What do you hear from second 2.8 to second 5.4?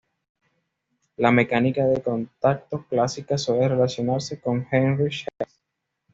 clásica suele relacionarse con Heinrich